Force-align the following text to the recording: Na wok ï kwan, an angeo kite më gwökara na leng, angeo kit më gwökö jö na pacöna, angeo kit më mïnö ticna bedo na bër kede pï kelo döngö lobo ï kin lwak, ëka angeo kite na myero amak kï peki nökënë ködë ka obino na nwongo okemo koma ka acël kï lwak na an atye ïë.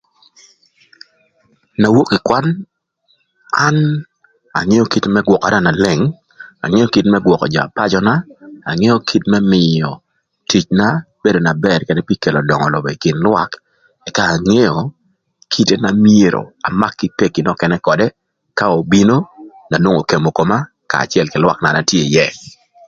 Na 1.81 1.87
wok 1.95 2.09
ï 2.17 2.23
kwan, 2.27 2.45
an 3.65 3.75
angeo 4.59 4.85
kite 4.91 5.07
më 5.13 5.21
gwökara 5.27 5.59
na 5.65 5.71
leng, 5.83 6.03
angeo 6.65 6.87
kit 6.93 7.05
më 7.11 7.17
gwökö 7.25 7.45
jö 7.53 7.61
na 7.63 7.73
pacöna, 7.77 8.15
angeo 8.69 8.95
kit 9.09 9.23
më 9.31 9.39
mïnö 9.51 9.89
ticna 10.49 10.87
bedo 11.23 11.39
na 11.43 11.53
bër 11.65 11.79
kede 11.87 12.01
pï 12.07 12.21
kelo 12.23 12.39
döngö 12.49 12.67
lobo 12.73 12.89
ï 12.95 13.01
kin 13.03 13.17
lwak, 13.25 13.51
ëka 14.07 14.23
angeo 14.35 14.75
kite 15.53 15.75
na 15.83 15.89
myero 16.05 16.41
amak 16.67 16.93
kï 16.99 17.07
peki 17.19 17.39
nökënë 17.45 17.77
ködë 17.85 18.07
ka 18.57 18.65
obino 18.79 19.17
na 19.69 19.75
nwongo 19.79 20.01
okemo 20.03 20.29
koma 20.37 20.57
ka 20.89 20.95
acël 21.03 21.27
kï 21.31 21.41
lwak 21.43 21.57
na 21.61 21.67
an 21.71 21.79
atye 21.81 22.01
ïë. 22.09 22.27